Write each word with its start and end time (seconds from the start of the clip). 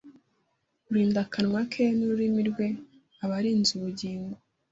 Urinda 0.89 1.19
akanwa 1.25 1.61
ke 1.71 1.83
n 1.97 1.99
ururimi 2.05 2.41
rwe 2.49 2.67
aba 3.23 3.35
arinze 3.39 3.71
ubugingo 3.77 4.33